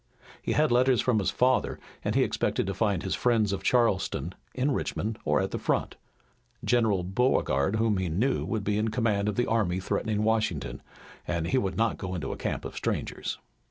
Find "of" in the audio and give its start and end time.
3.53-3.61, 9.29-9.35, 12.65-12.75